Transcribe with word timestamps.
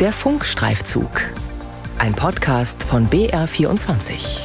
Der 0.00 0.12
Funkstreifzug. 0.12 1.10
Ein 1.98 2.14
Podcast 2.14 2.84
von 2.84 3.10
BR24. 3.10 4.38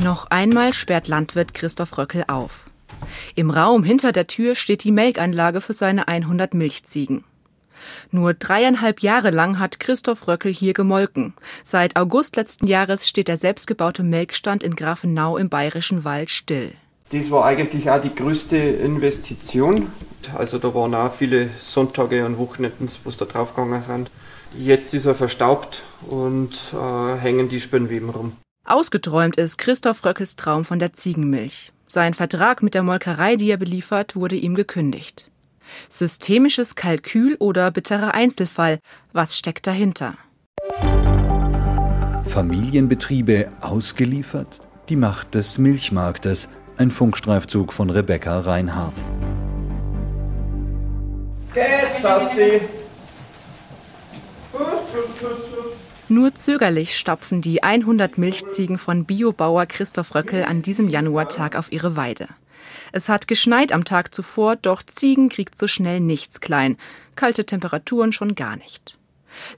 Noch 0.00 0.26
einmal 0.26 0.72
sperrt 0.72 1.06
Landwirt 1.06 1.54
Christoph 1.54 1.96
Röckel 1.98 2.24
auf. 2.26 2.72
Im 3.36 3.50
Raum 3.50 3.84
hinter 3.84 4.10
der 4.10 4.26
Tür 4.26 4.56
steht 4.56 4.82
die 4.82 4.90
Melkanlage 4.90 5.60
für 5.60 5.74
seine 5.74 6.08
100 6.08 6.52
Milchziegen. 6.52 7.22
Nur 8.10 8.34
dreieinhalb 8.34 9.02
Jahre 9.02 9.30
lang 9.30 9.60
hat 9.60 9.78
Christoph 9.78 10.26
Röckel 10.26 10.52
hier 10.52 10.72
gemolken. 10.72 11.34
Seit 11.62 11.94
August 11.94 12.34
letzten 12.34 12.66
Jahres 12.66 13.08
steht 13.08 13.28
der 13.28 13.36
selbstgebaute 13.36 14.02
Melkstand 14.02 14.64
in 14.64 14.74
Grafenau 14.74 15.36
im 15.36 15.48
Bayerischen 15.48 16.02
Wald 16.02 16.30
still. 16.30 16.72
Das 17.12 17.30
war 17.30 17.44
eigentlich 17.44 17.90
auch 17.90 18.00
die 18.00 18.14
größte 18.14 18.56
Investition. 18.56 19.90
Also 20.36 20.58
da 20.58 20.72
waren 20.74 20.94
auch 20.94 21.12
viele 21.12 21.50
Sonntage 21.58 22.24
und 22.24 22.38
Wochenenden, 22.38 22.88
wo 23.02 23.10
es 23.10 23.16
da 23.16 23.24
draufgegangen 23.24 23.82
sind. 23.82 24.10
Jetzt 24.56 24.94
ist 24.94 25.06
er 25.06 25.14
verstaubt 25.14 25.82
und 26.08 26.52
äh, 26.72 27.16
hängen 27.16 27.48
die 27.48 27.60
Spinnweben 27.60 28.10
rum. 28.10 28.32
Ausgeträumt 28.64 29.36
ist 29.36 29.58
Christoph 29.58 30.04
Röckels 30.04 30.36
Traum 30.36 30.64
von 30.64 30.78
der 30.78 30.92
Ziegenmilch. 30.92 31.72
Sein 31.88 32.14
Vertrag 32.14 32.62
mit 32.62 32.74
der 32.74 32.84
Molkerei, 32.84 33.34
die 33.34 33.50
er 33.50 33.56
beliefert, 33.56 34.14
wurde 34.14 34.36
ihm 34.36 34.54
gekündigt. 34.54 35.28
Systemisches 35.88 36.76
Kalkül 36.76 37.36
oder 37.40 37.70
bitterer 37.72 38.14
Einzelfall. 38.14 38.78
Was 39.12 39.36
steckt 39.36 39.66
dahinter? 39.66 40.16
Familienbetriebe 42.24 43.50
ausgeliefert? 43.60 44.60
Die 44.88 44.96
Macht 44.96 45.34
des 45.34 45.58
Milchmarktes. 45.58 46.48
Ein 46.80 46.90
Funkstreifzug 46.90 47.74
von 47.74 47.90
Rebecca 47.90 48.40
Reinhardt. 48.40 48.94
Geht's, 51.52 52.00
Sassi? 52.00 52.62
Nur 56.08 56.34
zögerlich 56.34 56.96
stapfen 56.96 57.42
die 57.42 57.62
100 57.62 58.16
Milchziegen 58.16 58.78
von 58.78 59.04
Biobauer 59.04 59.66
Christoph 59.66 60.14
Röckel 60.14 60.42
an 60.44 60.62
diesem 60.62 60.88
Januartag 60.88 61.54
auf 61.54 61.70
ihre 61.70 61.98
Weide. 61.98 62.28
Es 62.92 63.10
hat 63.10 63.28
geschneit 63.28 63.72
am 63.72 63.84
Tag 63.84 64.14
zuvor, 64.14 64.56
doch 64.56 64.82
Ziegen 64.82 65.28
kriegt 65.28 65.58
so 65.58 65.68
schnell 65.68 66.00
nichts 66.00 66.40
klein. 66.40 66.78
Kalte 67.14 67.44
Temperaturen 67.44 68.14
schon 68.14 68.34
gar 68.34 68.56
nicht. 68.56 68.96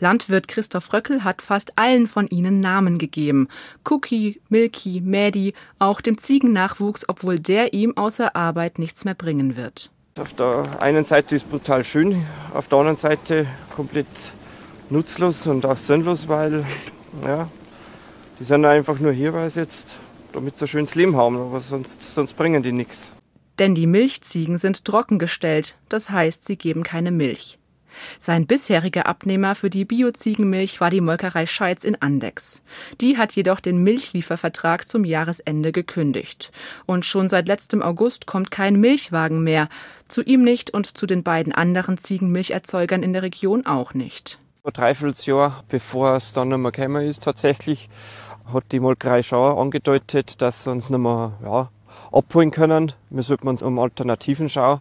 Landwirt 0.01 0.49
Christoph 0.49 0.93
Röckel 0.93 1.25
hat 1.25 1.43
fast 1.43 1.73
allen 1.77 2.07
von 2.07 2.29
ihnen 2.29 2.61
Namen 2.61 2.99
gegeben. 2.99 3.49
Cookie, 3.89 4.41
Milky, 4.49 5.01
Mädi, 5.01 5.55
auch 5.79 6.01
dem 6.01 6.19
Ziegennachwuchs, 6.19 7.09
obwohl 7.09 7.39
der 7.39 7.73
ihm 7.73 7.97
außer 7.97 8.37
Arbeit 8.37 8.79
nichts 8.79 9.05
mehr 9.05 9.15
bringen 9.15 9.57
wird. 9.57 9.91
Auf 10.19 10.35
der 10.35 10.81
einen 10.81 11.05
Seite 11.05 11.37
ist 11.37 11.45
es 11.45 11.49
brutal 11.49 11.85
schön, 11.85 12.25
auf 12.53 12.69
der 12.69 12.79
anderen 12.79 12.99
Seite 12.99 13.47
komplett 13.75 14.07
nutzlos 14.91 15.47
und 15.47 15.65
auch 15.65 15.79
sinnlos, 15.79 16.29
weil 16.29 16.67
ja, 17.25 17.49
die 18.39 18.45
sind 18.45 18.65
einfach 18.65 18.99
nur 18.99 19.13
hier, 19.13 19.33
weil 19.33 19.49
sie 19.49 19.61
jetzt 19.61 19.97
damit 20.33 20.59
sie 20.59 20.65
ein 20.65 20.69
schönes 20.69 20.95
Leben 20.95 21.17
haben, 21.17 21.37
aber 21.37 21.61
sonst, 21.61 22.03
sonst 22.15 22.37
bringen 22.37 22.63
die 22.63 22.73
nichts. 22.73 23.11
Denn 23.59 23.75
die 23.75 23.87
Milchziegen 23.87 24.59
sind 24.59 24.85
trockengestellt, 24.85 25.77
das 25.89 26.11
heißt, 26.11 26.47
sie 26.47 26.57
geben 26.57 26.83
keine 26.83 27.11
Milch. 27.11 27.59
Sein 28.19 28.47
bisheriger 28.47 29.07
Abnehmer 29.07 29.55
für 29.55 29.71
die 29.71 29.85
Bioziegenmilch 29.85 30.81
war 30.81 30.91
die 30.91 31.01
Molkerei 31.01 31.47
Scheitz 31.47 31.85
in 31.85 32.01
Andex. 32.01 32.63
Die 33.01 33.19
hat 33.19 33.33
jedoch 33.33 33.61
den 33.61 33.83
Milchliefervertrag 33.83 34.89
zum 34.89 35.05
Jahresende 35.05 35.73
gekündigt. 35.73 36.53
Und 36.87 37.05
schon 37.05 37.29
seit 37.29 37.49
letztem 37.49 37.83
August 37.83 38.27
kommt 38.27 38.51
kein 38.51 38.77
Milchwagen 38.77 39.43
mehr. 39.43 39.69
Zu 40.09 40.23
ihm 40.23 40.43
nicht 40.43 40.71
und 40.71 40.99
zu 40.99 41.07
den 41.07 41.23
beiden 41.23 41.53
anderen 41.53 41.99
Ziegenmilcherzeugern 41.99 43.03
in 43.03 43.13
der 43.13 43.23
Region 43.23 43.67
auch 43.67 43.95
nicht. 43.95 44.39
Vor 44.63 44.73
dreiviertel 44.73 45.15
Jahr, 45.25 45.65
bevor 45.69 46.17
es 46.17 46.33
dann 46.33 46.49
nicht 46.49 46.59
mehr 46.59 46.71
gekommen 46.71 47.05
ist, 47.05 47.25
tatsächlich, 47.25 47.89
hat 48.53 48.65
die 48.73 48.81
Molkerei 48.81 49.23
schon 49.23 49.59
angedeutet, 49.59 50.41
dass 50.41 50.65
sie 50.65 50.71
uns 50.71 50.91
mehr 50.91 51.33
ja, 51.43 51.71
abholen 52.13 52.51
können. 52.51 52.93
Wir 53.11 53.23
sollten 53.23 53.49
uns 53.49 53.63
um 53.63 53.79
Alternativen 53.79 54.49
schauen. 54.49 54.81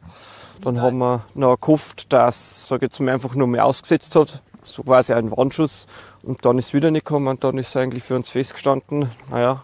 Dann 0.64 0.82
haben 0.82 1.00
wir 1.00 1.26
noch 1.34 1.60
gehofft, 1.60 2.12
dass, 2.14 2.68
sage 2.68 2.86
jetzt 2.86 3.00
mal, 3.00 3.14
einfach 3.14 3.36
nur 3.36 3.48
mehr 3.48 3.66
ausgesetzt 3.66 4.16
hat. 4.16 4.42
So 4.64 4.84
quasi 4.84 5.14
ein 5.14 5.32
Warnschuss. 5.32 5.88
Und 6.24 6.46
dann 6.46 6.60
ist 6.60 6.74
wieder 6.74 6.92
nicht 6.92 7.06
gekommen 7.06 7.28
und 7.28 7.44
dann 7.44 7.58
ist 7.58 7.76
eigentlich 7.76 8.04
für 8.04 8.16
uns 8.16 8.30
festgestanden. 8.30 9.10
Naja, 9.30 9.64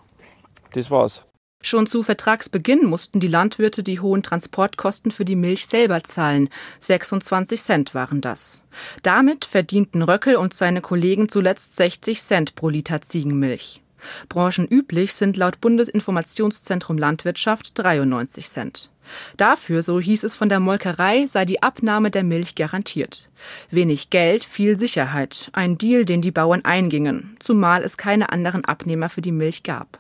das 0.74 0.90
war's. 0.90 1.24
Schon 1.62 1.88
zu 1.88 2.04
Vertragsbeginn 2.04 2.86
mussten 2.86 3.20
die 3.20 3.28
Landwirte 3.28 3.84
die 3.84 4.00
hohen 4.00 4.24
Transportkosten 4.24 5.12
für 5.12 5.26
die 5.26 5.36
Milch 5.36 5.66
selber 5.66 6.04
zahlen. 6.04 6.50
26 6.80 7.62
Cent 7.62 7.94
waren 7.96 8.22
das. 8.22 8.64
Damit 9.04 9.44
verdienten 9.44 10.02
Röckel 10.04 10.36
und 10.36 10.54
seine 10.54 10.82
Kollegen 10.82 11.30
zuletzt 11.30 11.76
60 11.76 12.22
Cent 12.22 12.56
pro 12.56 12.70
Liter 12.70 13.02
Ziegenmilch. 13.02 13.82
Branchenüblich 14.30 15.14
sind 15.14 15.38
laut 15.38 15.62
Bundesinformationszentrum 15.62 16.98
Landwirtschaft 16.98 17.72
93 17.78 18.50
Cent. 18.50 18.90
Dafür, 19.38 19.82
so 19.82 20.00
hieß 20.00 20.24
es 20.24 20.36
von 20.36 20.50
der 20.50 20.60
Molkerei, 20.60 21.28
sei 21.28 21.46
die 21.46 21.64
Abnahme 21.64 22.12
der 22.12 22.24
Milch 22.24 22.56
garantiert. 22.56 23.30
Wenig 23.72 24.10
Geld, 24.10 24.44
viel 24.44 24.78
Sicherheit. 24.78 25.50
Ein 25.54 25.78
Deal, 25.78 26.06
den 26.06 26.22
die 26.22 26.32
Bauern 26.32 26.66
eingingen, 26.66 27.38
zumal 27.40 27.84
es 27.84 27.98
keine 27.98 28.30
anderen 28.30 28.66
Abnehmer 28.66 29.10
für 29.10 29.22
die 29.22 29.32
Milch 29.32 29.64
gab. 29.64 30.00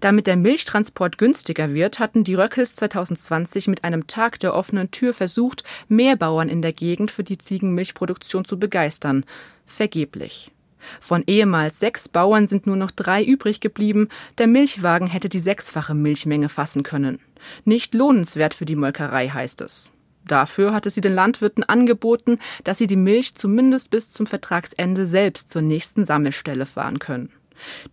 Damit 0.00 0.26
der 0.26 0.36
Milchtransport 0.36 1.18
günstiger 1.18 1.74
wird, 1.74 1.98
hatten 1.98 2.24
die 2.24 2.34
Röckels 2.34 2.74
2020 2.74 3.68
mit 3.68 3.84
einem 3.84 4.06
Tag 4.06 4.38
der 4.40 4.54
offenen 4.54 4.90
Tür 4.90 5.14
versucht, 5.14 5.64
mehr 5.88 6.16
Bauern 6.16 6.48
in 6.48 6.62
der 6.62 6.72
Gegend 6.72 7.10
für 7.10 7.24
die 7.24 7.38
Ziegenmilchproduktion 7.38 8.44
zu 8.44 8.58
begeistern. 8.58 9.24
Vergeblich. 9.66 10.52
Von 11.00 11.24
ehemals 11.26 11.78
sechs 11.78 12.08
Bauern 12.08 12.46
sind 12.46 12.66
nur 12.66 12.76
noch 12.76 12.90
drei 12.90 13.24
übrig 13.24 13.60
geblieben. 13.60 14.08
Der 14.38 14.46
Milchwagen 14.46 15.06
hätte 15.06 15.28
die 15.28 15.38
sechsfache 15.38 15.94
Milchmenge 15.94 16.48
fassen 16.48 16.82
können. 16.82 17.18
Nicht 17.64 17.94
lohnenswert 17.94 18.54
für 18.54 18.64
die 18.64 18.76
Molkerei 18.76 19.28
heißt 19.28 19.60
es. 19.60 19.90
Dafür 20.26 20.72
hatte 20.72 20.90
sie 20.90 21.02
den 21.02 21.14
Landwirten 21.14 21.64
angeboten, 21.64 22.38
dass 22.64 22.78
sie 22.78 22.86
die 22.86 22.96
Milch 22.96 23.34
zumindest 23.34 23.90
bis 23.90 24.10
zum 24.10 24.26
Vertragsende 24.26 25.06
selbst 25.06 25.50
zur 25.50 25.62
nächsten 25.62 26.06
Sammelstelle 26.06 26.66
fahren 26.66 26.98
können. 26.98 27.30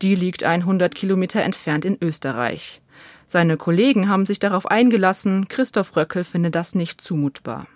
Die 0.02 0.16
liegt 0.16 0.44
100 0.44 0.96
Kilometer 0.96 1.42
entfernt 1.42 1.86
in 1.86 1.98
Österreich. 2.02 2.82
Seine 3.28 3.58
Kollegen 3.58 4.10
haben 4.10 4.26
sich 4.26 4.40
darauf 4.40 4.66
eingelassen, 4.66 5.48
Christoph 5.48 5.96
Röckel 5.96 6.24
findet 6.24 6.56
das 6.56 6.76
nicht 6.76 7.02
zumutbar. 7.02 7.68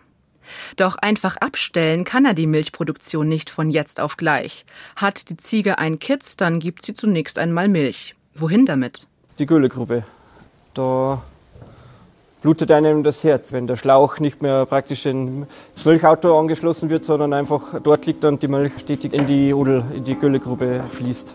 Doch 0.77 0.97
einfach 0.97 1.37
abstellen 1.37 2.03
kann 2.03 2.25
er 2.25 2.33
die 2.33 2.47
Milchproduktion 2.47 3.27
nicht 3.27 3.49
von 3.49 3.69
jetzt 3.69 3.99
auf 4.01 4.17
gleich. 4.17 4.65
Hat 4.95 5.29
die 5.29 5.37
Ziege 5.37 5.77
ein 5.77 5.99
Kitz, 5.99 6.37
dann 6.37 6.59
gibt 6.59 6.85
sie 6.85 6.93
zunächst 6.93 7.39
einmal 7.39 7.67
Milch. 7.67 8.15
Wohin 8.35 8.65
damit? 8.65 9.07
Die 9.39 9.45
Güllegrube. 9.45 10.03
Da 10.73 11.21
blutet 12.41 12.69
einem 12.71 13.01
das 13.01 13.23
Herz, 13.23 13.51
wenn 13.53 13.65
der 13.65 13.75
Schlauch 13.75 14.19
nicht 14.19 14.41
mehr 14.41 14.67
praktisch 14.67 15.05
ins 15.05 15.47
Milchauto 15.83 16.39
angeschlossen 16.39 16.89
wird, 16.89 17.03
sondern 17.03 17.33
einfach 17.33 17.81
dort 17.81 18.05
liegt 18.05 18.23
und 18.23 18.43
die 18.43 18.47
Milch 18.47 18.73
stetig 18.79 19.13
in 19.13 19.25
die 19.25 19.53
Odel, 19.53 19.83
in 19.95 20.03
die 20.03 20.15
Güllegrube 20.15 20.83
fließt. 20.83 21.33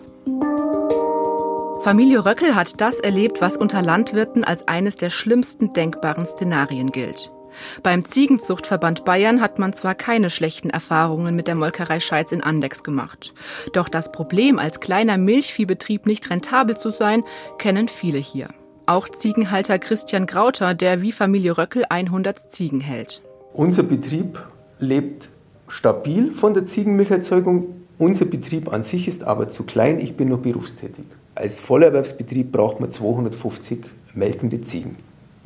Familie 1.80 2.26
Röckel 2.26 2.54
hat 2.54 2.80
das 2.80 3.00
erlebt, 3.00 3.40
was 3.40 3.56
unter 3.56 3.80
Landwirten 3.80 4.44
als 4.44 4.68
eines 4.68 4.98
der 4.98 5.08
schlimmsten 5.08 5.72
denkbaren 5.72 6.26
Szenarien 6.26 6.90
gilt. 6.90 7.32
Beim 7.82 8.04
Ziegenzuchtverband 8.04 9.04
Bayern 9.04 9.40
hat 9.40 9.58
man 9.58 9.72
zwar 9.72 9.94
keine 9.94 10.30
schlechten 10.30 10.70
Erfahrungen 10.70 11.34
mit 11.34 11.46
der 11.46 11.54
Molkerei 11.54 12.00
Scheitz 12.00 12.32
in 12.32 12.42
Andex 12.42 12.82
gemacht. 12.82 13.34
Doch 13.72 13.88
das 13.88 14.12
Problem, 14.12 14.58
als 14.58 14.80
kleiner 14.80 15.18
Milchviehbetrieb 15.18 16.06
nicht 16.06 16.30
rentabel 16.30 16.76
zu 16.76 16.90
sein, 16.90 17.24
kennen 17.58 17.88
viele 17.88 18.18
hier. 18.18 18.48
Auch 18.86 19.08
Ziegenhalter 19.08 19.78
Christian 19.78 20.26
Grauter, 20.26 20.74
der 20.74 21.02
wie 21.02 21.12
Familie 21.12 21.56
Röckel 21.58 21.84
100 21.88 22.50
Ziegen 22.50 22.80
hält. 22.80 23.22
Unser 23.52 23.82
Betrieb 23.82 24.44
lebt 24.78 25.28
stabil 25.68 26.32
von 26.32 26.54
der 26.54 26.66
Ziegenmilcherzeugung. 26.66 27.74
Unser 27.98 28.24
Betrieb 28.24 28.72
an 28.72 28.82
sich 28.82 29.06
ist 29.06 29.22
aber 29.22 29.48
zu 29.48 29.64
klein. 29.64 30.00
Ich 30.00 30.16
bin 30.16 30.28
nur 30.28 30.42
berufstätig. 30.42 31.04
Als 31.34 31.60
Vollerwerbsbetrieb 31.60 32.50
braucht 32.50 32.80
man 32.80 32.90
250 32.90 33.84
melkende 34.14 34.60
Ziegen 34.62 34.96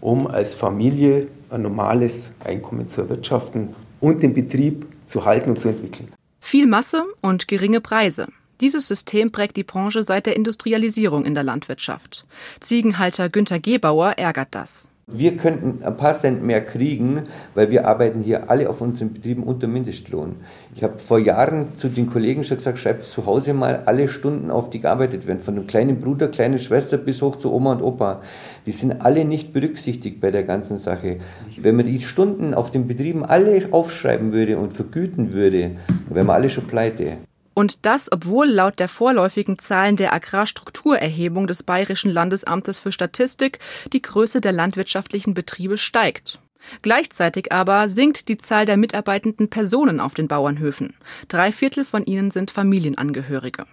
um 0.05 0.27
als 0.27 0.53
Familie 0.53 1.29
ein 1.49 1.63
normales 1.63 2.35
Einkommen 2.45 2.89
zu 2.89 3.01
erwirtschaften 3.01 3.75
und 4.01 4.23
den 4.23 4.35
Betrieb 4.35 4.87
zu 5.07 5.25
halten 5.25 5.51
und 5.51 5.59
zu 5.59 5.69
entwickeln. 5.69 6.13
Viel 6.41 6.67
Masse 6.67 7.05
und 7.23 7.49
geringe 7.49 7.81
Preise. 7.81 8.29
Dieses 8.61 8.87
System 8.87 9.33
prägt 9.33 9.57
die 9.57 9.65
Branche 9.65 10.03
seit 10.03 10.27
der 10.27 10.37
Industrialisierung 10.37 11.25
in 11.25 11.35
der 11.35 11.43
Landwirtschaft. 11.43 12.27
Ziegenhalter 12.61 13.31
Günther 13.31 13.61
Gebauer 13.61 14.13
ärgert 14.19 14.49
das. 14.51 14.89
Wir 15.07 15.37
könnten 15.37 15.85
ein 15.85 15.97
paar 15.99 16.15
Cent 16.15 16.43
mehr 16.43 16.65
kriegen, 16.65 17.25
weil 17.55 17.71
wir 17.71 17.87
arbeiten 17.87 18.23
hier 18.23 18.49
alle 18.49 18.71
auf 18.71 18.81
unseren 18.81 19.13
Betrieben 19.13 19.43
unter 19.43 19.67
Mindestlohn. 19.67 20.37
Ich 20.75 20.83
habe 20.83 20.99
vor 20.99 21.19
Jahren 21.19 21.77
zu 21.77 21.89
den 21.89 22.09
Kollegen 22.09 22.43
schon 22.43 22.57
gesagt, 22.57 22.79
schreibt 22.79 23.03
zu 23.03 23.27
Hause 23.27 23.53
mal 23.53 23.83
alle 23.85 24.09
Stunden 24.09 24.51
auf, 24.51 24.71
die 24.71 24.81
gearbeitet 24.81 25.27
werden. 25.27 25.41
Von 25.41 25.57
dem 25.57 25.67
kleinen 25.67 26.01
Bruder, 26.01 26.29
kleine 26.29 26.59
Schwester 26.59 26.97
bis 26.97 27.21
hoch 27.21 27.37
zu 27.37 27.53
Oma 27.53 27.73
und 27.73 27.83
Opa. 27.83 28.23
Die 28.65 28.73
sind 28.73 29.03
alle 29.03 29.27
nicht 29.27 29.53
berücksichtigt 29.53 30.23
bei 30.23 30.31
der 30.31 30.45
ganzen 30.45 30.79
Sache. 30.79 31.19
Wenn 31.61 31.77
man 31.77 31.85
die 31.85 32.01
Stunden 32.01 32.55
auf 32.55 32.71
den 32.71 32.89
Betrieben 32.89 33.27
alle 33.27 33.69
aufschreiben 33.73 34.33
würde 34.33 34.57
und 34.57 34.73
vergüten 34.73 35.35
würde, 35.35 35.73
wären 36.09 36.27
wir 36.27 36.35
alle 36.35 36.49
schon 36.49 36.67
pleite. 36.67 37.19
Und 37.55 37.87
das, 37.87 38.11
obwohl 38.11 38.49
laut 38.49 38.81
der 38.81 38.89
vorläufigen 38.89 39.59
Zahlen 39.59 39.97
der 39.97 40.13
Agrarstrukturerhebung 40.13 41.47
des 41.47 41.63
Bayerischen 41.63 42.11
Landesamtes 42.11 42.81
für 42.81 42.93
Statistik 42.93 43.61
die 43.93 44.03
Größe 44.03 44.41
der 44.41 44.53
landwirtschaftlichen 44.53 45.35
Betriebe 45.35 45.79
steigt. 45.79 46.41
Gleichzeitig 46.83 47.53
aber 47.53 47.89
sinkt 47.89 48.29
die 48.29 48.39
Zahl 48.39 48.67
der 48.67 48.77
mitarbeitenden 48.77 49.49
Personen 49.51 50.01
auf 50.01 50.15
den 50.15 50.29
Bauernhöfen. 50.29 50.95
Drei 51.29 51.53
Viertel 51.53 51.85
von 51.85 52.05
ihnen 52.05 52.31
sind 52.31 52.51
Familienangehörige. 52.51 53.67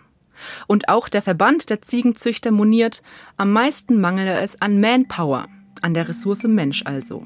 Und 0.67 0.89
auch 0.89 1.07
der 1.09 1.21
Verband 1.21 1.69
der 1.69 1.81
Ziegenzüchter 1.81 2.51
moniert, 2.51 3.01
am 3.37 3.51
meisten 3.51 3.99
mangele 4.01 4.39
es 4.41 4.61
an 4.61 4.79
Manpower, 4.79 5.47
an 5.81 5.93
der 5.93 6.07
Ressource 6.07 6.43
Mensch 6.43 6.83
also. 6.85 7.25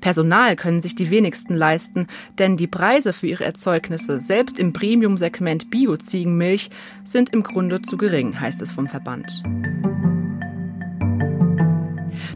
Personal 0.00 0.56
können 0.56 0.80
sich 0.80 0.94
die 0.94 1.10
wenigsten 1.10 1.54
leisten, 1.54 2.06
denn 2.38 2.56
die 2.56 2.66
Preise 2.66 3.12
für 3.12 3.26
ihre 3.26 3.44
Erzeugnisse, 3.44 4.20
selbst 4.20 4.58
im 4.58 4.72
Premium-Segment 4.72 5.70
Bio-Ziegenmilch, 5.70 6.70
sind 7.04 7.30
im 7.30 7.42
Grunde 7.42 7.82
zu 7.82 7.96
gering, 7.96 8.40
heißt 8.40 8.62
es 8.62 8.72
vom 8.72 8.88
Verband. 8.88 9.42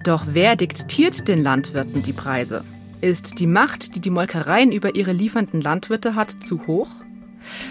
Doch 0.04 0.26
wer 0.30 0.56
diktiert 0.56 1.28
den 1.28 1.42
Landwirten 1.42 2.02
die 2.02 2.12
Preise? 2.12 2.64
Ist 3.00 3.38
die 3.38 3.46
Macht, 3.46 3.94
die 3.94 4.00
die 4.00 4.10
Molkereien 4.10 4.72
über 4.72 4.94
ihre 4.94 5.12
liefernden 5.12 5.60
Landwirte 5.60 6.14
hat, 6.14 6.30
zu 6.30 6.66
hoch? 6.66 6.90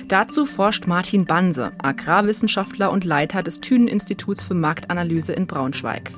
Dazu 0.08 0.46
forscht 0.46 0.88
Martin 0.88 1.26
Banse, 1.26 1.72
Agrarwissenschaftler 1.80 2.92
und 2.92 3.04
Leiter 3.04 3.44
des 3.44 3.60
Thünen-Instituts 3.60 4.44
für 4.44 4.54
Marktanalyse 4.54 5.34
in 5.34 5.48
Braunschweig. 5.48 6.12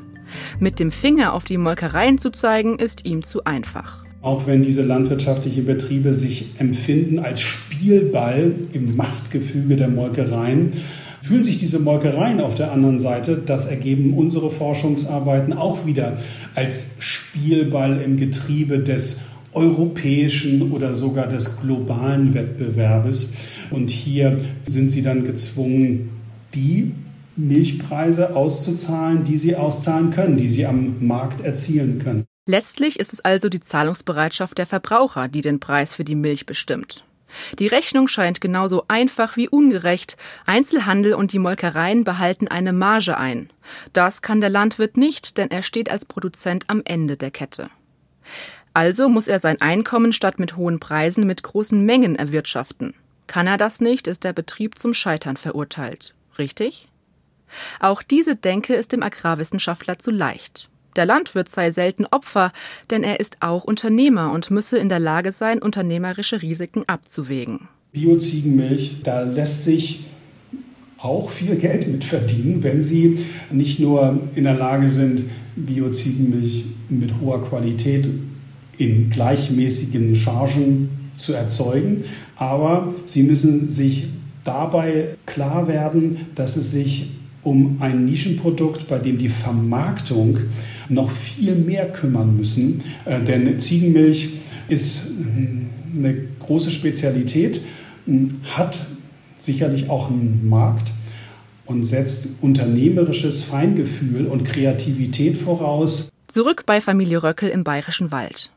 Mit 0.59 0.79
dem 0.79 0.91
Finger 0.91 1.33
auf 1.33 1.45
die 1.45 1.57
Molkereien 1.57 2.17
zu 2.17 2.31
zeigen, 2.31 2.77
ist 2.77 3.05
ihm 3.05 3.23
zu 3.23 3.43
einfach. 3.43 4.05
Auch 4.21 4.47
wenn 4.47 4.61
diese 4.61 4.81
landwirtschaftlichen 4.81 5.65
Betriebe 5.65 6.13
sich 6.13 6.47
empfinden 6.57 7.19
als 7.19 7.41
Spielball 7.41 8.53
im 8.73 8.97
Machtgefüge 8.97 9.77
der 9.77 9.87
Molkereien, 9.87 10.71
fühlen 11.21 11.43
sich 11.43 11.57
diese 11.57 11.79
Molkereien 11.79 12.41
auf 12.41 12.55
der 12.55 12.71
anderen 12.71 12.99
Seite, 12.99 13.41
das 13.45 13.65
ergeben 13.65 14.13
unsere 14.13 14.51
Forschungsarbeiten 14.51 15.53
auch 15.53 15.85
wieder 15.85 16.17
als 16.55 16.97
Spielball 16.99 18.01
im 18.01 18.17
Getriebe 18.17 18.79
des 18.79 19.21
europäischen 19.53 20.71
oder 20.71 20.93
sogar 20.93 21.27
des 21.27 21.59
globalen 21.61 22.33
Wettbewerbes. 22.33 23.33
Und 23.71 23.89
hier 23.89 24.37
sind 24.65 24.89
sie 24.89 25.01
dann 25.01 25.23
gezwungen, 25.23 26.09
die 26.53 26.91
Milchpreise 27.47 28.36
auszuzahlen, 28.36 29.24
die 29.24 29.38
sie 29.38 29.56
auszahlen 29.56 30.12
können, 30.12 30.38
die 30.38 30.50
sie 30.50 30.65
am 30.65 31.06
Markt 31.06 31.41
erzielen 31.41 32.00
können. 32.00 32.25
Letztlich 32.45 33.00
ist 33.00 33.13
es 33.13 33.21
also 33.21 33.47
die 33.47 33.59
Zahlungsbereitschaft 33.59 34.57
der 34.57 34.65
Verbraucher, 34.65 35.27
die 35.27 35.41
den 35.41 35.59
Preis 35.59 35.94
für 35.94 36.03
die 36.03 36.15
Milch 36.15 36.45
bestimmt. 36.45 37.03
Die 37.59 37.68
Rechnung 37.68 38.07
scheint 38.07 38.41
genauso 38.41 38.86
einfach 38.88 39.38
wie 39.38 39.47
ungerecht. 39.47 40.18
Einzelhandel 40.45 41.13
und 41.13 41.31
die 41.31 41.39
Molkereien 41.39 42.03
behalten 42.03 42.47
eine 42.47 42.74
Marge 42.74 43.18
ein. 43.18 43.50
Das 43.94 44.21
kann 44.21 44.42
der 44.42 44.50
Landwirt 44.50 44.97
nicht, 44.97 45.38
denn 45.38 45.51
er 45.51 45.62
steht 45.62 45.92
als 45.92 46.06
Produzent 46.06 46.65
am 46.68 46.81
Ende 46.85 47.18
der 47.18 47.31
Kette. 47.31 47.69
Also 48.74 49.09
muss 49.09 49.27
er 49.27 49.39
sein 49.39 49.62
Einkommen 49.62 50.13
statt 50.13 50.39
mit 50.39 50.56
hohen 50.56 50.80
Preisen 50.80 51.27
mit 51.27 51.44
großen 51.44 51.83
Mengen 51.83 52.15
erwirtschaften. 52.15 52.94
Kann 53.27 53.47
er 53.47 53.57
das 53.57 53.80
nicht, 53.80 54.07
ist 54.07 54.24
der 54.24 54.33
Betrieb 54.33 54.80
zum 54.80 54.94
Scheitern 54.94 55.38
verurteilt. 55.38 56.15
Richtig? 56.38 56.88
Auch 57.79 58.01
diese 58.01 58.35
Denke 58.35 58.75
ist 58.75 58.91
dem 58.91 59.03
Agrarwissenschaftler 59.03 59.99
zu 59.99 60.11
leicht. 60.11 60.69
Der 60.95 61.05
Landwirt 61.05 61.49
sei 61.49 61.71
selten 61.71 62.05
Opfer, 62.07 62.51
denn 62.89 63.03
er 63.03 63.19
ist 63.19 63.37
auch 63.41 63.63
Unternehmer 63.63 64.31
und 64.31 64.51
müsse 64.51 64.77
in 64.77 64.89
der 64.89 64.99
Lage 64.99 65.31
sein, 65.31 65.61
unternehmerische 65.61 66.41
Risiken 66.41 66.83
abzuwägen. 66.87 67.67
Bioziegenmilch, 67.91 68.97
da 69.03 69.21
lässt 69.21 69.63
sich 69.63 70.05
auch 70.97 71.29
viel 71.29 71.55
Geld 71.55 71.87
mit 71.87 72.03
verdienen, 72.03 72.63
wenn 72.63 72.81
sie 72.81 73.19
nicht 73.51 73.79
nur 73.79 74.19
in 74.35 74.43
der 74.43 74.55
Lage 74.55 74.89
sind, 74.89 75.23
Bioziegenmilch 75.55 76.65
mit 76.89 77.13
hoher 77.21 77.41
Qualität 77.41 78.09
in 78.77 79.09
gleichmäßigen 79.09 80.15
Chargen 80.15 80.89
zu 81.15 81.33
erzeugen, 81.33 82.03
aber 82.35 82.93
sie 83.05 83.23
müssen 83.23 83.69
sich 83.69 84.07
dabei 84.43 85.15
klar 85.25 85.67
werden, 85.67 86.27
dass 86.35 86.57
es 86.57 86.71
sich 86.71 87.09
um 87.44 87.77
ein 87.81 88.06
Nischenprodukt, 88.06 88.88
bei 88.88 89.00
dem 89.00 89.18
die 89.18 89.30
Vermarktung 89.30 90.38
noch 90.89 91.09
viel 91.09 91.56
mehr 91.56 91.91
kümmern 91.91 92.36
müssen. 92.36 92.81
Äh, 93.06 93.21
denn 93.21 93.59
Ziegenmilch 93.59 94.30
ist 94.68 95.12
äh, 95.12 95.97
eine 95.97 96.18
große 96.39 96.71
Spezialität, 96.71 97.62
äh, 98.07 98.12
hat 98.44 98.86
sicherlich 99.39 99.89
auch 99.89 100.09
einen 100.09 100.47
Markt 100.50 100.91
und 101.65 101.86
setzt 101.86 102.41
unternehmerisches 102.41 103.44
Feingefühl 103.44 104.25
und 104.25 104.44
Kreativität 104.44 105.38
voraus. 105.38 106.09
Zurück 106.27 106.63
bei 106.65 106.81
Familie 106.81 107.24
Röckel 107.24 107.50
im 107.50 107.63
Bayerischen 107.63 108.12
Wald. 108.12 108.51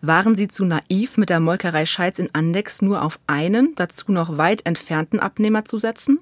Waren 0.00 0.34
Sie 0.34 0.48
zu 0.48 0.64
naiv, 0.64 1.16
mit 1.18 1.30
der 1.30 1.38
Molkerei 1.38 1.86
Scheitz 1.86 2.18
in 2.18 2.28
Andex 2.32 2.82
nur 2.82 3.02
auf 3.02 3.20
einen, 3.28 3.74
dazu 3.76 4.10
noch 4.10 4.36
weit 4.36 4.66
entfernten 4.66 5.20
Abnehmer 5.20 5.64
zu 5.64 5.78
setzen? 5.78 6.18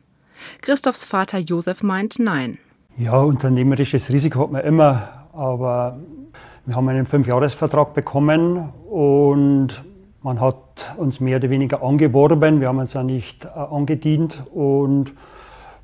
Christophs 0.62 1.04
Vater 1.04 1.38
Josef 1.38 1.82
meint 1.82 2.18
nein. 2.18 2.58
Ja, 2.96 3.18
unternehmerisches 3.18 4.08
Risiko 4.08 4.40
hat 4.40 4.52
man 4.52 4.64
immer, 4.64 5.26
aber 5.32 6.00
wir 6.64 6.74
haben 6.74 6.88
einen 6.88 7.06
Fünfjahresvertrag 7.06 7.94
bekommen 7.94 8.70
und 8.90 9.84
man 10.22 10.40
hat 10.40 10.94
uns 10.96 11.20
mehr 11.20 11.36
oder 11.36 11.50
weniger 11.50 11.82
angeworben. 11.82 12.60
Wir 12.60 12.68
haben 12.68 12.78
uns 12.78 12.94
ja 12.94 13.04
nicht 13.04 13.44
äh, 13.44 13.48
angedient 13.48 14.42
und 14.52 15.12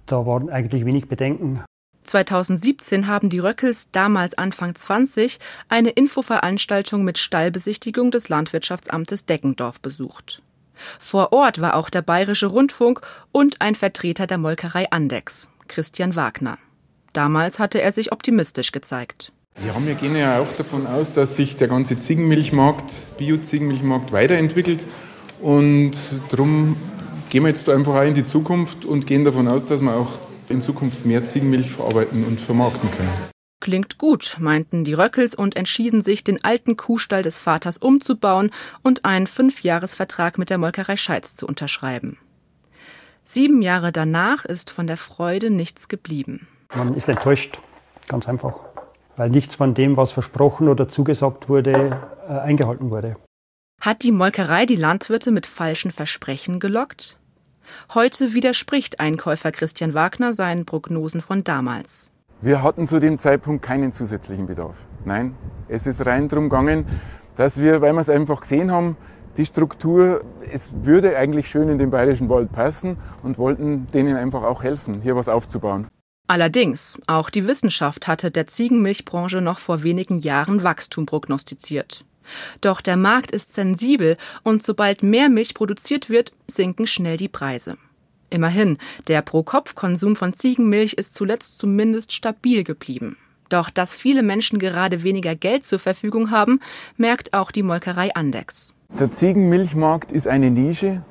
da 0.07 0.27
waren 0.27 0.51
eigentlich 0.51 0.85
wenig 0.85 1.09
Bedenken. 1.09 1.63
2017 2.05 3.07
haben 3.07 3.31
die 3.31 3.39
Röckels, 3.39 3.91
damals 3.93 4.37
Anfang 4.37 4.75
20, 4.75 5.39
eine 5.69 5.91
Infoveranstaltung 5.91 7.05
mit 7.05 7.19
Stallbesichtigung 7.19 8.11
des 8.11 8.29
Landwirtschaftsamtes 8.29 9.27
Deckendorf 9.27 9.81
besucht. 9.81 10.43
Vor 10.99 11.33
Ort 11.33 11.61
war 11.61 11.77
auch 11.77 11.91
der 11.91 12.03
Bayerische 12.03 12.47
Rundfunk 12.47 13.01
und 13.33 13.61
ein 13.61 13.75
Vertreter 13.75 14.27
der 14.27 14.39
Molkerei 14.39 14.91
Andex, 14.91 15.49
Christian 15.69 16.17
Wagner. 16.17 16.59
Damals 17.13 17.59
hatte 17.59 17.81
er 17.81 17.93
sich 17.93 18.13
optimistisch 18.13 18.73
gezeigt. 18.73 19.33
Ja, 19.67 19.75
wir 19.85 19.95
gehen 19.95 20.17
ja 20.17 20.41
auch 20.41 20.53
davon 20.53 20.87
aus, 20.87 21.13
dass 21.13 21.37
sich 21.37 21.57
der 21.57 21.69
ganze 21.69 21.99
Ziegenmilchmarkt, 21.99 23.19
Bio-Ziegenmilchmarkt 23.19 24.11
weiterentwickelt. 24.13 24.87
Und 25.41 25.93
darum 26.31 26.77
gehen 27.29 27.43
wir 27.43 27.51
jetzt 27.51 27.69
einfach 27.69 27.95
auch 27.95 28.03
in 28.03 28.15
die 28.15 28.25
Zukunft 28.25 28.85
und 28.85 29.07
gehen 29.07 29.25
davon 29.25 29.49
aus, 29.49 29.65
dass 29.65 29.83
wir 29.83 29.95
auch 29.95 30.19
in 30.49 30.61
Zukunft 30.63 31.05
mehr 31.05 31.25
Ziegenmilch 31.25 31.71
verarbeiten 31.71 32.25
und 32.25 32.41
vermarkten 32.41 32.91
können. 32.93 33.11
Klingt 33.63 33.97
gut, 33.97 34.39
meinten 34.41 34.83
die 34.83 34.93
Röckels 34.93 35.37
und 35.37 35.55
entschieden 35.55 36.03
sich, 36.03 36.25
den 36.25 36.43
alten 36.43 36.77
Kuhstall 36.77 37.23
des 37.23 37.39
Vaters 37.39 37.77
umzubauen 37.77 38.51
und 38.83 39.05
einen 39.05 39.29
Fünfjahresvertrag 39.29 40.37
mit 40.37 40.51
der 40.51 40.59
Molkerei 40.59 40.97
Scheitz 40.97 41.37
zu 41.37 41.47
unterschreiben. 41.47 42.19
Sieben 43.25 43.63
Jahre 43.63 43.93
danach 43.93 44.45
ist 44.45 44.71
von 44.71 44.89
der 44.89 44.97
Freude 44.97 45.51
nichts 45.51 45.87
geblieben. 45.87 46.49
Man 46.75 46.95
ist 46.95 47.09
enttäuscht, 47.09 47.57
ganz 48.09 48.29
einfach, 48.29 48.65
weil 49.17 49.31
nichts 49.31 49.55
von 49.55 49.75
dem, 49.75 49.97
was 49.97 50.11
versprochen 50.11 50.67
oder 50.67 50.89
zugesagt 50.89 51.49
wurde, 51.49 52.01
äh, 52.29 52.33
eingehalten 52.33 52.91
wurde. 52.91 53.15
Hat 53.81 54.03
die 54.03 54.11
Molkerei 54.11 54.67
die 54.67 54.75
Landwirte 54.75 55.31
mit 55.31 55.47
falschen 55.47 55.93
Versprechen 55.93 56.59
gelockt? 56.59 57.17
Heute 57.95 58.35
widerspricht 58.35 58.99
Einkäufer 58.99 59.53
Christian 59.53 59.95
Wagner 59.95 60.33
seinen 60.33 60.67
Prognosen 60.67 61.21
von 61.21 61.45
damals. 61.45 62.13
Wir 62.45 62.65
hatten 62.65 62.89
zu 62.89 62.99
dem 62.99 63.21
Zeitpunkt 63.21 63.65
keinen 63.65 63.93
zusätzlichen 63.93 64.49
Bedarf. 64.49 64.75
Nein, 65.05 65.37
es 65.69 65.87
ist 65.87 66.05
rein 66.05 66.29
darum 66.29 66.49
gegangen, 66.49 66.87
dass 67.37 67.61
wir, 67.61 67.81
weil 67.81 67.93
wir 67.93 68.01
es 68.01 68.11
einfach 68.11 68.41
gesehen 68.41 68.73
haben, 68.73 68.97
die 69.37 69.47
Struktur, 69.47 70.25
es 70.53 70.71
würde 70.83 71.17
eigentlich 71.17 71.49
schön 71.49 71.69
in 71.69 71.79
den 71.79 71.91
bayerischen 71.91 72.29
Wald 72.29 72.51
passen 72.51 72.97
und 73.23 73.39
wollten 73.39 73.87
denen 73.95 74.17
einfach 74.17 74.43
auch 74.43 74.65
helfen, 74.65 75.03
hier 75.03 75.15
was 75.15 75.29
aufzubauen. 75.29 75.87
Allerdings, 76.27 77.01
auch 77.07 77.31
die 77.31 77.47
Wissenschaft 77.47 78.09
hatte 78.09 78.33
der 78.33 78.49
Ziegenmilchbranche 78.49 79.41
noch 79.41 79.61
vor 79.61 79.85
wenigen 79.85 80.19
Jahren 80.19 80.65
Wachstum 80.65 81.07
prognostiziert. 81.07 82.05
Doch 82.61 82.81
der 82.81 82.97
Markt 82.97 83.31
ist 83.31 83.55
sensibel 83.55 84.17
und 84.43 84.65
sobald 84.65 85.05
mehr 85.05 85.29
Milch 85.29 85.55
produziert 85.55 86.11
wird, 86.11 86.33
sinken 86.49 86.89
schnell 86.89 87.17
die 87.17 87.29
Preise. 87.29 87.77
Immerhin, 88.33 88.79
der 89.09 89.21
Pro-Kopf-Konsum 89.21 90.17
von 90.17 90.33
Ziegenmilch 90.33 90.95
ist 90.95 91.15
zuletzt 91.15 91.59
zumindest 91.61 92.13
stabil 92.13 92.65
geblieben. 92.65 93.19
Doch 93.51 93.69
dass 93.69 93.95
viele 93.95 94.23
Menschen 94.23 94.59
gerade 94.59 95.03
weniger 95.03 95.35
Geld 95.35 95.67
zur 95.67 95.79
Verfügung 95.79 96.31
haben, 96.31 96.59
merkt 96.97 97.35
auch 97.35 97.51
die 97.51 97.63
Molkerei 97.63 98.15
Andex. 98.15 98.73
Der 98.99 99.11
Ziegenmilchmarkt 99.11 100.13
ist 100.13 100.27
eine 100.27 100.51
Nische, 100.51 101.03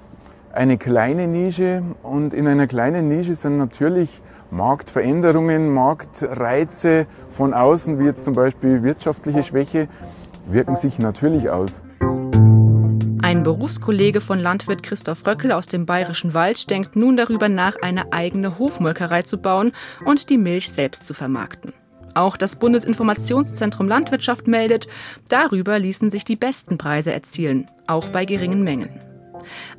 eine 0.51 0.79
kleine 0.79 1.27
Nische 1.27 1.83
und 2.01 2.33
in 2.33 2.47
einer 2.47 2.65
kleinen 2.65 3.07
Nische 3.07 3.35
sind 3.35 3.57
natürlich 3.57 4.21
Marktveränderungen, 4.49 5.69
Marktreize 5.69 7.05
von 7.29 7.53
außen, 7.53 7.99
wie 7.99 8.05
jetzt 8.05 8.23
zum 8.23 8.33
Beispiel 8.33 8.81
wirtschaftliche 8.81 9.43
Schwäche, 9.43 9.87
wirken 10.47 10.75
sich 10.75 10.97
natürlich 10.97 11.51
aus. 11.51 11.83
Ein 13.31 13.43
Berufskollege 13.43 14.19
von 14.19 14.39
Landwirt 14.39 14.83
Christoph 14.83 15.25
Röckel 15.25 15.53
aus 15.53 15.65
dem 15.65 15.85
Bayerischen 15.85 16.33
Wald 16.33 16.69
denkt 16.69 16.97
nun 16.97 17.15
darüber 17.15 17.47
nach, 17.47 17.77
eine 17.81 18.11
eigene 18.11 18.59
Hofmolkerei 18.59 19.21
zu 19.21 19.37
bauen 19.37 19.71
und 20.03 20.29
die 20.29 20.37
Milch 20.37 20.69
selbst 20.69 21.07
zu 21.07 21.13
vermarkten. 21.13 21.71
Auch 22.13 22.35
das 22.35 22.57
Bundesinformationszentrum 22.57 23.87
Landwirtschaft 23.87 24.47
meldet, 24.47 24.89
darüber 25.29 25.79
ließen 25.79 26.11
sich 26.11 26.25
die 26.25 26.35
besten 26.35 26.77
Preise 26.77 27.13
erzielen, 27.13 27.67
auch 27.87 28.09
bei 28.09 28.25
geringen 28.25 28.65
Mengen. 28.65 28.89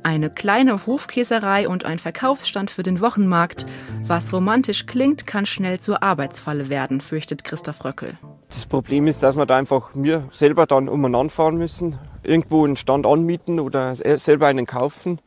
Eine 0.01 0.31
kleine 0.31 0.87
Hofkäserei 0.87 1.67
und 1.67 1.85
ein 1.85 1.99
Verkaufsstand 1.99 2.71
für 2.71 2.81
den 2.81 3.01
Wochenmarkt. 3.01 3.67
Was 4.07 4.33
romantisch 4.33 4.87
klingt, 4.87 5.27
kann 5.27 5.45
schnell 5.45 5.79
zur 5.79 6.01
Arbeitsfalle 6.01 6.69
werden, 6.69 7.01
fürchtet 7.01 7.43
Christoph 7.43 7.85
Röckel. 7.85 8.17
Das 8.49 8.65
Problem 8.65 9.05
ist, 9.05 9.21
dass 9.21 9.35
wir 9.35 9.45
da 9.45 9.57
einfach 9.57 9.93
mir 9.93 10.27
selber 10.31 10.65
dann 10.65 10.89
umeinander 10.89 11.29
fahren 11.29 11.57
müssen, 11.57 11.99
irgendwo 12.23 12.65
einen 12.65 12.75
Stand 12.75 13.05
anmieten 13.05 13.59
oder 13.59 13.95
selber 13.95 14.47
einen 14.47 14.65
kaufen. 14.65 15.19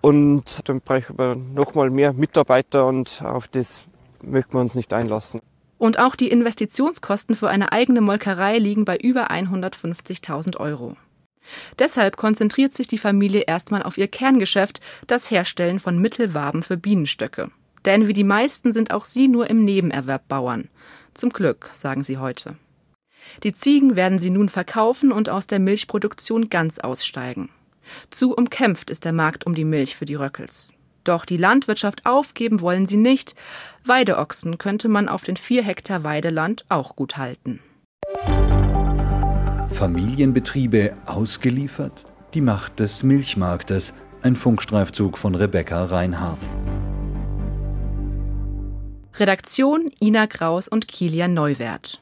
Und 0.00 0.68
dann 0.68 0.80
brauchen 0.80 1.18
wir 1.18 1.36
nochmal 1.36 1.90
mehr 1.90 2.12
Mitarbeiter 2.12 2.86
und 2.86 3.22
auf 3.22 3.48
das 3.48 3.82
möchten 4.22 4.54
wir 4.54 4.60
uns 4.60 4.74
nicht 4.74 4.92
einlassen. 4.92 5.40
Und 5.78 5.98
auch 5.98 6.14
die 6.14 6.28
Investitionskosten 6.28 7.34
für 7.34 7.48
eine 7.48 7.72
eigene 7.72 8.00
Molkerei 8.00 8.58
liegen 8.58 8.84
bei 8.84 8.96
über 8.96 9.30
150.000 9.30 10.58
Euro. 10.58 10.96
Deshalb 11.78 12.16
konzentriert 12.16 12.72
sich 12.72 12.86
die 12.86 12.98
Familie 12.98 13.42
erstmal 13.42 13.82
auf 13.82 13.98
ihr 13.98 14.08
Kerngeschäft, 14.08 14.80
das 15.06 15.30
Herstellen 15.30 15.80
von 15.80 15.98
Mittelwaben 15.98 16.62
für 16.62 16.76
Bienenstöcke. 16.76 17.50
Denn 17.84 18.06
wie 18.06 18.12
die 18.12 18.24
meisten 18.24 18.72
sind 18.72 18.92
auch 18.92 19.04
sie 19.04 19.26
nur 19.26 19.50
im 19.50 19.64
Nebenerwerb 19.64 20.28
Bauern. 20.28 20.68
Zum 21.14 21.30
Glück, 21.30 21.70
sagen 21.72 22.04
sie 22.04 22.18
heute. 22.18 22.56
Die 23.42 23.52
Ziegen 23.52 23.96
werden 23.96 24.18
sie 24.18 24.30
nun 24.30 24.48
verkaufen 24.48 25.12
und 25.12 25.28
aus 25.28 25.46
der 25.46 25.58
Milchproduktion 25.58 26.50
ganz 26.50 26.78
aussteigen. 26.78 27.50
Zu 28.10 28.34
umkämpft 28.34 28.90
ist 28.90 29.04
der 29.04 29.12
Markt 29.12 29.44
um 29.46 29.54
die 29.54 29.64
Milch 29.64 29.96
für 29.96 30.04
die 30.04 30.14
Röckels. 30.14 30.70
Doch 31.04 31.24
die 31.24 31.36
Landwirtschaft 31.36 32.06
aufgeben 32.06 32.60
wollen 32.60 32.86
sie 32.86 32.96
nicht. 32.96 33.34
Weideochsen 33.84 34.58
könnte 34.58 34.88
man 34.88 35.08
auf 35.08 35.24
den 35.24 35.36
vier 35.36 35.62
Hektar 35.62 36.04
Weideland 36.04 36.64
auch 36.68 36.94
gut 36.94 37.16
halten. 37.16 37.60
Familienbetriebe 39.70 40.96
ausgeliefert? 41.06 42.04
Die 42.34 42.40
Macht 42.40 42.78
des 42.78 43.02
Milchmarktes. 43.02 43.94
Ein 44.22 44.36
Funkstreifzug 44.36 45.18
von 45.18 45.34
Rebecca 45.34 45.84
Reinhardt. 45.84 46.38
Redaktion 49.14 49.90
Ina 50.00 50.28
Kraus 50.28 50.68
und 50.68 50.86
Kilian 50.86 51.34
Neuwert. 51.34 52.00